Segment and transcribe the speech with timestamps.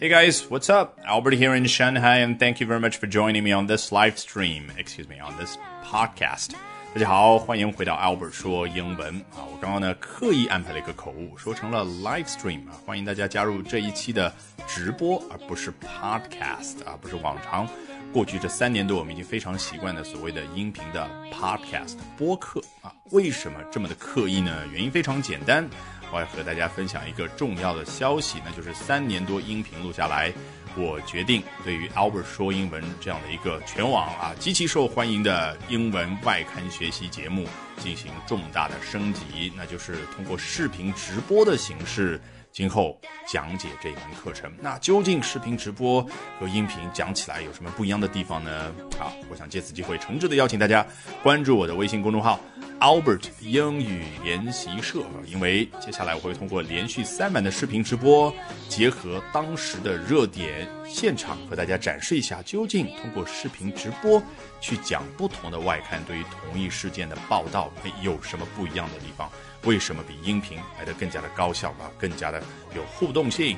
[0.00, 0.96] Hey guys, what's up?
[1.04, 4.16] Albert here in Shanghai, and thank you very much for joining me on this live
[4.16, 4.70] stream.
[4.78, 6.50] Excuse me, on this podcast.
[6.94, 9.42] 大家好，欢迎回到 Albert 说英文啊！
[9.50, 12.78] 我刚刚呢刻意安排了一个口误，说成了 live stream 啊！
[12.86, 14.32] 欢迎大家加入这一期的
[14.68, 17.68] 直播，而不是 podcast 啊，不是往常
[18.12, 22.94] 过去这三年多我们已经非常习惯的所谓的音频的 podcast 播客啊。
[23.10, 24.62] 为什么这么的刻意呢？
[24.72, 25.68] 原因非常简单，
[26.12, 30.32] 我要和大家分享一个重要的消息，那就是三年多音频录下来。
[30.76, 42.20] 我决定对于 Albert 说英文这样的一个全网啊极其受欢迎的英文外刊学习节目进行重大的升级，那就是通过视频直播的形式，
[42.52, 44.52] 今后讲解这一门课程。
[44.60, 46.02] 那究竟视频直播
[46.40, 48.72] 和音频讲起来有什么不一样的地方呢？
[48.98, 50.86] 啊，我想借此机会诚挚的邀请大家
[51.22, 52.40] 关注我的微信公众号。
[52.80, 58.32] Albert 英语研习社，因为接下来我会通过连续三版的视频直播，
[58.68, 64.22] 结合当时的热点，现场和大家展示一下，究竟通过视频直播
[64.60, 67.68] 去讲不同的外刊对于同一事件的报道，
[68.00, 69.28] 有什么不一样的地方？
[69.64, 72.42] 为什么比音频来的更加的高效啊，更加的
[72.74, 73.56] 有互动性？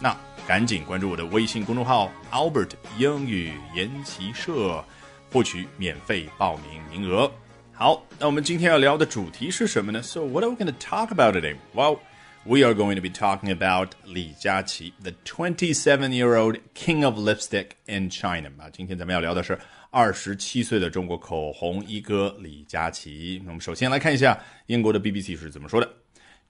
[0.00, 4.84] 那赶紧关注我的微信公众号 Albert 英语研习社，
[5.32, 7.30] 获取免费报名名额。
[7.72, 11.56] 好，那我们今天要聊的主题是什么呢？So what are we going to talk about today?
[11.74, 11.98] Well,
[12.47, 18.49] we are going to be talking about 李佳琦，the 27-year-old king of lipstick in China。
[18.57, 19.57] 啊，今天咱们要聊的是
[19.91, 23.39] 二十七岁的中国口红一哥李佳琦。
[23.43, 25.89] 那我们首先来看一下英国的 BBC 是怎么说的。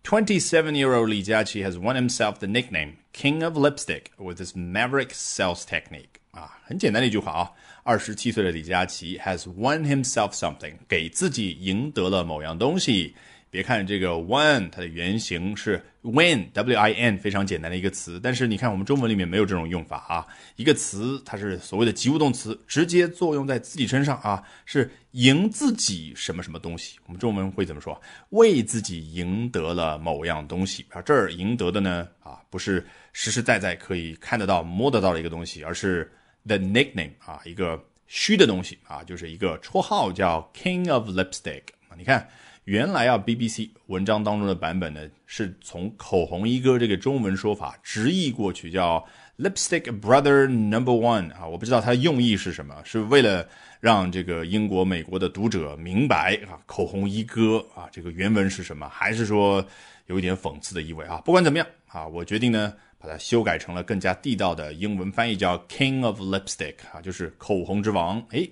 [0.04, 5.64] 27-year-old Li Jiaqi has won himself the nickname King of Lipstick with his maverick sales
[5.64, 6.20] technique.
[6.32, 7.52] 啊，很简单的一句话啊。
[7.84, 13.16] 二十七岁的李佳琦 has won himself something，给自己赢得了某样东西。
[13.51, 18.21] 别看这个 won，它的原型是 win，w-i-n，非常简单的一个词。
[18.23, 20.27] 但是你看我们中文里面没有这种用法啊。
[20.57, 26.99] 一个词它是所谓的及物动词，直接作用在自己身上啊，是赢自己什么什么东西。
[27.06, 28.00] 我们中文会怎么说？
[28.31, 31.01] 为自己赢得了某样东西啊。
[31.03, 36.11] 这儿赢得的呢啊，不是实实在在可以看得到、摸得到的一个东西，而是。
[36.47, 41.62] The nickname 啊，一个虚的东西啊，就是一个绰号叫 King of Lipstick。
[41.99, 42.27] 你看，
[42.69, 49.03] 原来啊 BBC 文章当中的版本呢，是从口红一哥这个中文说法直译过去，叫
[49.39, 51.47] Lipstick Brother Number One 啊。
[51.47, 53.49] 我不知道它的用意是什么，是为了
[53.81, 59.67] 让这个英国、美国的读者明白啊，口红一哥啊，这个原文是什么，还是说
[60.05, 61.23] 有一点讽刺的意味啊？
[61.25, 62.75] 不管怎么样啊，我决定呢。
[63.01, 68.21] 把它修改成了更加地道的英文翻译，叫 King of Lipstick 啊，就是口红之王。
[68.31, 68.45] 哎，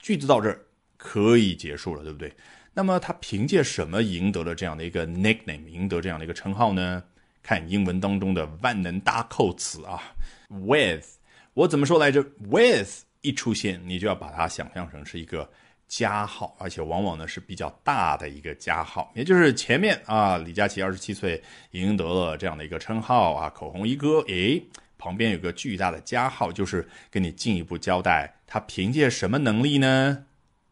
[0.00, 0.60] 句子到这儿
[0.96, 2.34] 可以结束了，对不对？
[2.74, 7.02] 那么他凭借什么赢得了这样的一个 nickname，赢得这样的一个称号呢？
[7.42, 10.02] 看英文当中的万能搭扣词啊
[10.48, 11.06] ，with，
[11.54, 15.48] 我怎么说来着？with 一出现，你就要把它想象成是一个。
[15.86, 21.40] 加号，而且往往呢是比较大的一个加号，也就是前面啊，李佳琦二十七岁
[21.72, 24.60] 赢得了这样的一个称号啊，口红一哥，诶，
[24.98, 30.24] 旁边有个巨大的加号，就是跟你进一步交代他凭借什么能力呢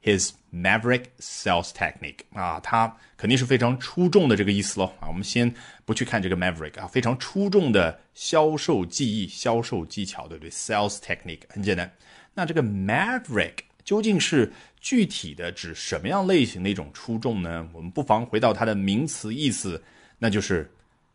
[0.02, 5.08] ？His maverick sales technique 啊，他肯定是非常出众的这个意思喽啊。
[5.08, 5.52] 我们先
[5.84, 11.90] 不去看这个 maverick 啊，非常出众的销售技艺、销售技巧，对不对？Sales technique 很简单，
[12.34, 13.54] 那这个 maverick
[13.84, 14.52] 究竟是？
[14.82, 17.68] 具体的指什么样类型的一种出众呢？
[17.72, 19.80] 我们不妨回到它的名词意思，
[20.18, 20.68] 那就是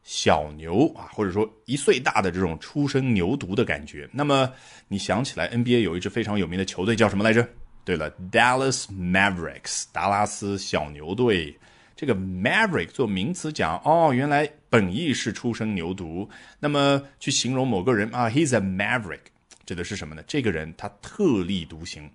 [0.03, 4.07] 小牛啊，或者说一岁大的这种初生牛犊的感觉。
[4.13, 4.49] 那么
[4.87, 7.45] 你想起来 NBA 有一支非常有名的球队叫什么来着？
[7.87, 11.57] 对了，Dallas Mavericks，达拉斯小牛队。
[11.95, 16.27] 这个 Maverick 做名词讲，哦，原来本意是初生牛犊。
[16.59, 19.21] 那么去形容某个人啊，He's a Maverick，
[19.65, 20.21] 指的是什么呢？
[20.27, 22.11] 这个人他特立独行。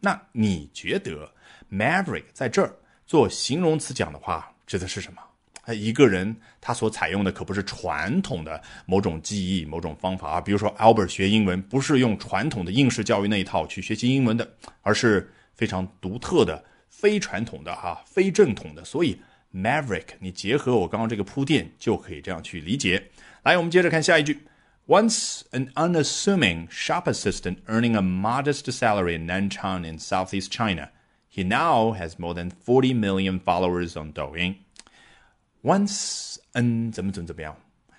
[0.00, 1.30] 那你觉得
[1.70, 2.74] maverick 在这儿
[3.04, 5.20] 做形容词讲的话，指的是什么？
[5.66, 10.40] 哎，一个人他所采用的可不是传统的某种记忆、某种方法啊。
[10.40, 14.48] 比如说 Albert 学英文不是用传统的应试教育那一套去学习英文的，
[14.82, 18.84] 而是非常独特的、非传统的哈、非正统的。
[18.84, 19.18] 所以
[19.52, 23.02] maverick 你结合我刚刚这个铺垫，就可以这样去理解。
[23.42, 24.38] 来，我们接着看下一句。
[24.88, 30.90] Once an unassuming shop assistant earning a modest salary in Nanchang in southeast China,
[31.28, 34.54] he now has more than 40 million followers on Douyin.
[35.66, 37.56] Once an 怎么怎么怎么样？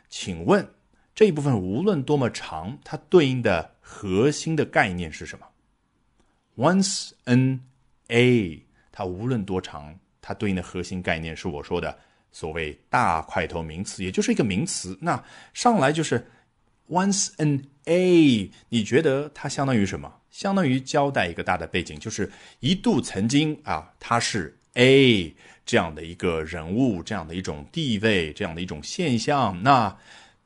[0.07, 0.65] 请问
[1.13, 5.45] 这一部分无论多么长，它对应的核心的概念是什么
[6.55, 7.59] ？Once an
[8.07, 11.99] a，它无论多长，它对应的核心概念是我说的
[12.31, 14.97] 所谓大块头名词，也就是一个名词。
[15.01, 15.21] 那
[15.53, 16.25] 上来就是。
[16.89, 20.21] once an A，你觉得它相当于什么？
[20.31, 22.31] 相当于交代一个大的背景，就是
[22.61, 25.35] 一度曾经啊，它是 A
[25.67, 29.61] 这样的一个人物，这样的一种地位，这样的一种现象。
[29.61, 29.95] 那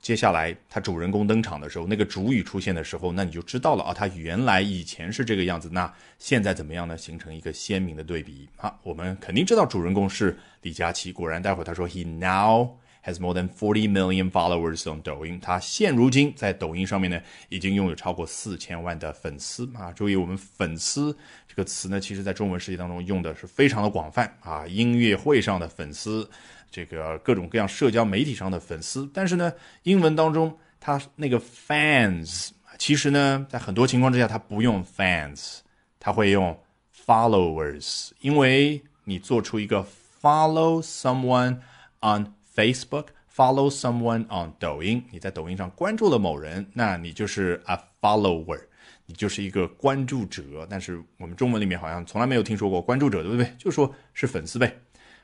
[0.01, 6.97] 接下来他主人公登场的时候，那个主语出现的时候，那你就知道了啊，他原来以前是这个样子，那现在怎么样呢？
[6.97, 8.75] 形成一个鲜明的对比啊。
[8.81, 12.67] 我们肯定知道主人公是李佳琦，果然，待会他说 he now。
[13.03, 15.39] Has more than forty million followers on 抖音。
[15.39, 19.91] 他现如今在抖音上面呢，已经拥有超过四千万的粉丝啊！
[19.91, 21.15] 注意，我们“粉丝”
[21.47, 24.65] 这个词呢，其实在中文世界当中用的是非常的广泛啊。
[24.67, 26.29] 音乐会上的粉丝，
[26.69, 29.09] 这个各种各样社交媒体上的粉丝。
[29.13, 29.51] 但是呢，
[29.83, 35.59] 英文当中它那个 fans，其实呢，在很多情况之下，它不用 fans，
[35.99, 36.57] 它会用
[37.05, 39.85] followers，因为你做出一个
[40.21, 41.57] follow someone
[42.01, 48.59] on Facebook follow someone on 抖音，你在抖音上关注了某人，那你就是 a follower，
[49.05, 50.67] 你就是一个关注者。
[50.69, 53.53] 但是我们中文里面好像从来没有听说过关注者，对不对？
[53.57, 54.75] 就说是粉丝呗。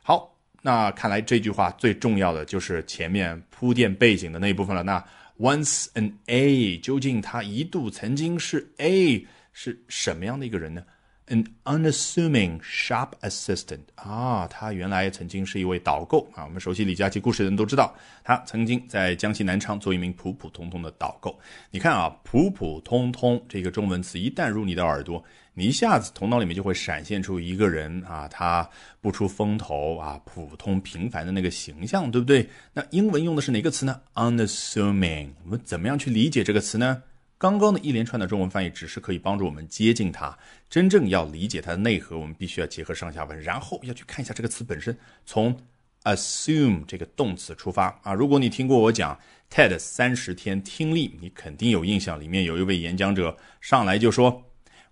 [0.02, 4.84] 好，那看来这句话最重要的就是前面铺垫背景的那一部分了。
[4.84, 5.04] 那
[5.38, 10.82] once an A，究竟他一度曾经是 A 是什么样的一个人呢
[11.28, 16.46] ？An unassuming shop assistant 啊，他原来曾经是一位导购啊。
[16.46, 17.94] 我们熟悉李佳琦故事的人都知道，
[18.24, 21.38] 他曾经在江西南昌做一名普普通通的导购。
[21.70, 25.22] 你看啊，普普通通这个中文词一旦入你的耳朵，
[25.54, 28.70] 你一下子头脑里面就会闪现出一个人啊，他
[29.02, 32.48] 不出风头啊，普通平凡的那个形象，对不对？
[32.72, 35.32] 那英文用的是哪个词呢？Unassuming。
[35.44, 37.04] 我们怎么样去理解这个词呢？
[37.38, 40.36] 刚刚的一连串的中文翻译只是可以帮助我们接近它，
[40.70, 44.98] 真正要理解它的内核，我们必须要结合上下文，然后要去看一下这个词本身。
[45.26, 45.56] 从
[46.04, 49.20] assume 这个动词出发啊，如果你听过我讲
[49.52, 54.44] TED 三十天听力，你肯定有印象，里面有一位演讲者上来就说。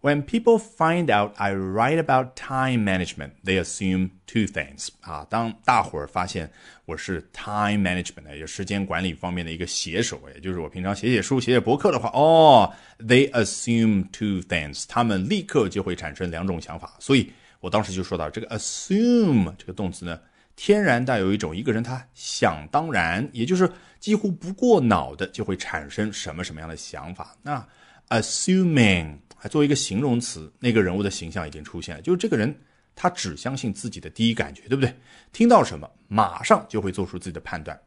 [0.06, 4.90] When people find out I write about time management, they assume two things.
[5.02, 6.52] 啊，当大伙儿发现
[6.86, 16.94] 我是 time management 也就是时间管理方面的一个写手，也就是我平常写写书、写写博客的话，哦，they assume two things，他们立刻就会产生两种想法。
[17.00, 20.20] 所以我当时就说到，这个 assume 这个动词呢，
[20.56, 23.68] 天然带有一种一个人他想当然，也就是
[24.00, 27.36] 几乎不过脑的就会产生什么什么样的想法。
[27.42, 27.68] 那
[28.10, 29.18] assuming
[29.48, 32.54] 作为一个形容词，那个人物的形象已经出现了，就是这个人
[32.96, 34.94] 他只相信自己的第一感觉，对不对？
[35.32, 37.80] 听到什么马上就会做出自己的判断。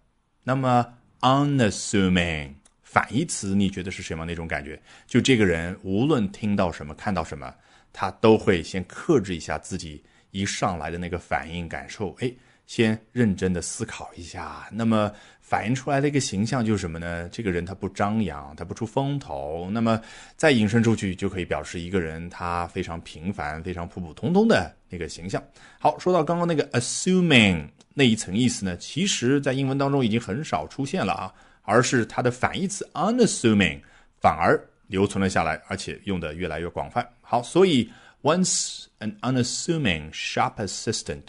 [0.45, 0.87] 那么
[1.21, 4.81] unassuming 反义词，你觉得是什么那种感觉？
[5.07, 7.55] 就这个人无论听到什么看到什么，
[7.93, 12.33] 他都会先克制一下自己一上来的那个反应感受，哎。
[12.69, 15.11] 先认真的思考一下，那么
[15.41, 17.27] 反映出来的一个形象就是什么呢？
[17.31, 19.99] 这个人他不张扬，他不出风头，那么
[20.37, 25.43] 再引申出去就可以表示一个人他非常平凡、非常普普通通的那个形象。
[25.81, 31.33] 好，说到刚刚那个 assuming 那一层意思呢，其实在英文当中已经很少出现了啊，
[31.63, 33.81] 而是它的反义词 unassuming
[34.21, 37.09] 反而留存了下来，而且用的越来越广泛。
[37.23, 37.91] 好，所以
[38.21, 41.23] once an unassuming shop assistant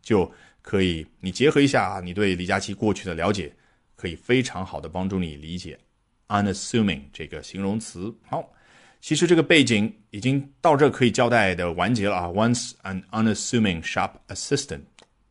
[0.00, 0.32] 就。
[0.64, 3.52] 可以，你结合一下啊，你对李佳琦过去的了解，
[3.94, 5.78] 可以非常好的帮助你理解
[6.28, 8.12] unassuming 这个形容词。
[8.26, 8.50] 好，
[9.02, 12.28] 其实这个背景已经到这可以交代的完结了啊。
[12.28, 14.80] Once an unassuming shop assistant，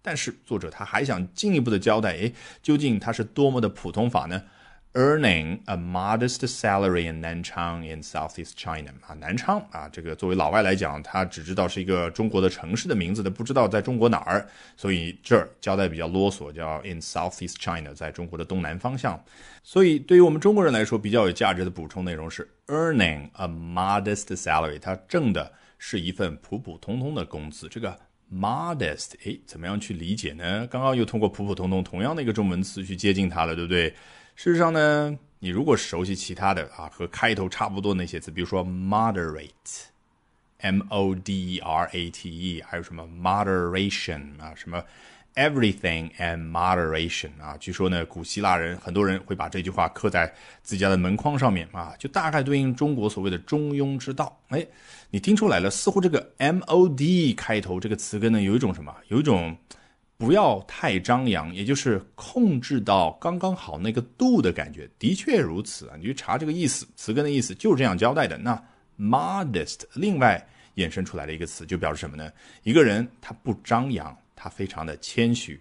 [0.03, 4.43] 但是作者他还想进一步的交代，诶，究竟他是多么的普通法呢
[4.95, 14.47] ？Earning a modest salary in Nanchang in Southeast China 啊，南昌啊，这个作为老外来讲，他只知道是一个中国的城市的名字，他不知道在中国哪儿，
[14.77, 19.19] 所以这儿交代比较啰嗦，叫 in Southeast China，在中国的东南方向。
[19.63, 27.67] 所以对于我们中国人来说，比较有价值的补充内容是 earning a modest salary，他挣的是一份普普通通的工资。
[27.67, 27.99] 这个
[28.31, 30.67] modest，哎，怎么样去理解呢？
[30.67, 33.91] 刚刚又通过普普通通同样的一个中文词去接近它了，对不对？
[34.35, 44.83] 事实上呢，你如果熟悉其他的啊，和开头差不多那些字，比如说 moderate，m o d e r a t e，还有什么 moderation 啊，什么
[45.35, 54.37] everything and moderation 啊，据说呢，古希腊人很多人会把这句话刻在自家的门框上面啊，就大概对应中国所谓的中庸之道。
[54.49, 54.65] 哎，
[55.11, 55.69] 你听出来了？
[55.69, 58.93] 似乎这个 m o d 开头这个词根呢，有一种什么？
[59.09, 59.55] 有一种。
[60.17, 65.95] 不要太张扬，也就是控制到刚刚好那个度的感觉，的确如此啊！
[65.97, 68.37] 你去查这个意思，词根的意思就是这样交代的。
[68.37, 68.61] 那
[68.97, 72.31] modest 另外衍生出来的一个词，就表示什么呢？
[72.63, 75.59] 一个人他不张扬，他非常的谦虚。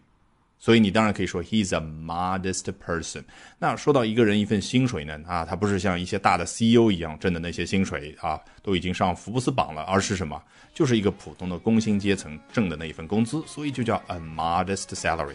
[0.65, 3.25] 所以你当然可以说 he's a modest person。
[3.59, 10.41] 那说到一个人一份薪水呢，啊，他不是像一些大的 CEO 一样挣的那些薪水啊，都已经上福布斯榜了，而是什么？
[10.73, 15.35] 就是一个普通的工薪阶层挣的那一份工资，所以就叫 a modest salary。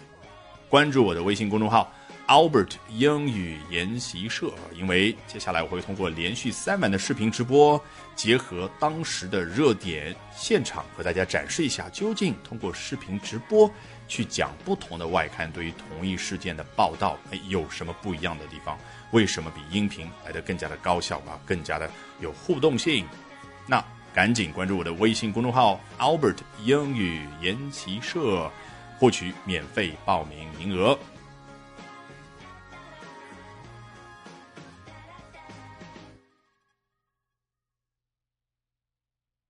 [0.69, 1.93] 关注我的微信公众号
[2.27, 7.81] Albert 英语研习社，因为接下来我会通过连续三晚的视频直播，
[8.15, 13.69] 结合当时的热点现场，和大家展示一下，究竟通过视频直播
[14.07, 18.77] 去讲不同的外刊对于同一事件的报道，哎，有什么不一样的地方？
[19.11, 23.05] 为什么比音频来的更加的高效啊，更加的有互动性？
[23.67, 23.83] 那
[24.13, 28.51] 赶紧关注我的微信公众号 Albert 英语研习社。
[28.99, 30.97] 获取免费报名名额。